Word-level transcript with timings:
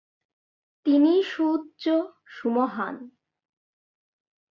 তিনিই 0.85 1.21
সুউচ্চ, 1.23 1.83
সুমহান। 2.25 2.95